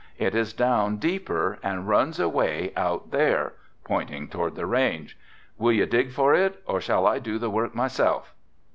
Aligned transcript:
It 0.17 0.33
is 0.33 0.51
down 0.51 0.97
deeper 0.97 1.59
and 1.61 1.87
runs 1.87 2.19
away 2.19 2.73
out 2.75 3.11
there," 3.11 3.53
pointing 3.83 4.29
toward 4.29 4.55
the 4.55 4.65
range. 4.65 5.15
"Will 5.59 5.73
you 5.73 5.85
dig 5.85 6.11
for 6.11 6.33
it 6.33 6.59
or 6.65 6.81
shall 6.81 7.05
I 7.05 7.19
do 7.19 7.37
the 7.37 7.51
work 7.51 7.75
myself." 7.75 8.33